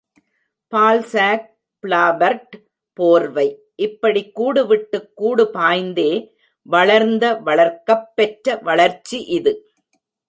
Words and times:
Balzac, 0.73 1.43
பிளாபர்ட் 1.83 2.55
போர்வை! 2.97 3.45
இப்படிக் 3.79 4.31
கூடுவிட்டுக் 4.39 5.07
கூடுபாய்ந்தே 5.21 6.09
வளர்ந்த 6.65 7.23
வளர்க்கப்பெற்ற 7.45 8.59
வளர்ச்சி 8.63 9.19
இது! 9.37 9.53